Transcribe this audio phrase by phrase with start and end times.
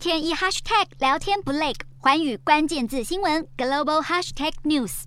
[0.00, 5.02] 天一 hashtag 聊天不累，寰宇关键字新闻 global hashtag news。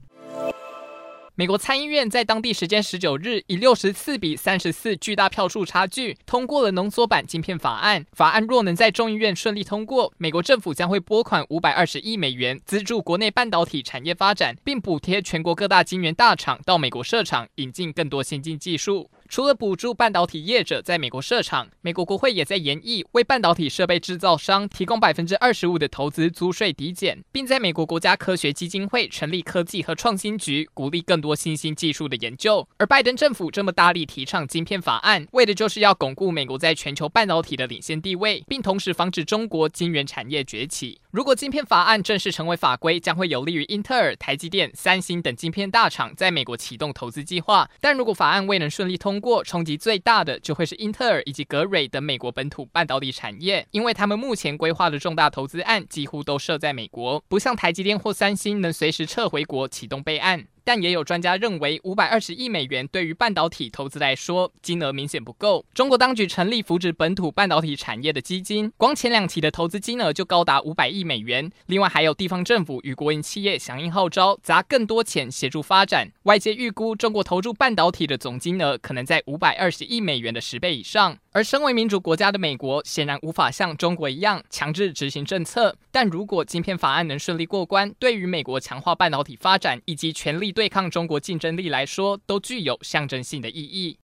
[1.34, 8.06] 美国参议院在当地时间十九日以六十四比三十四巨大票数差距通过了浓缩版晶片法案。
[8.12, 19.10] 法案若能在众议院顺利通过，美国政府将会拨款五百二十亿美元资助国内半导体产业发展，并补贴全国各大晶圆大厂到美国设厂，引进更多先进技术。
[19.34, 32.68] 除了补助半导体业者在美国设厂，美国国会也在研议为半导体设备制造商提供百分之二十五的投资租税抵减，并在美国国家科学基金会成立科技和创新局，鼓励更多新兴技术的研究。
[32.78, 41.00] 而拜登政府这么大力提倡晶片法案，为的就是要巩固美国在全球半导体的领先地位，并同时防止中国晶圆产业崛起。
[41.14, 47.70] 如果晶片法案正式成为法规，将会有利于英特尔、台积电、三星等晶片大厂在美国启动投资计划。
[47.80, 60.48] 但如果法案未能顺利通过，冲击最大的就会是英特尔以及格瑞等美国本土半导体产业，因为他们目前规划的重大投资案几乎都设在美国，不像台积电或三星能随时撤回国启动备案。
[60.64, 65.66] 但也有专家认为，五百二十亿美元对于半导体投资来说，金额明显不够。
[65.74, 71.52] 中国当局成立扶植本土半导体产业的基金，光前两期的投资金额就高达五百亿美元。
[71.66, 76.12] 另外，还有地方政府与国营企业响应号召，砸更多钱协助发展。
[76.24, 81.18] 外界预估，中国投入半导体的总金额可能在五百二十亿美元的十倍以上。
[81.34, 85.76] 而身为民主国家的美国，显然无法像中国一样强制执行政策。
[85.92, 93.98] 但如果晶片法案能顺利过关，对于美国强化半导体发展以及全力对抗中国竞争力来说，都具有象征性的意义。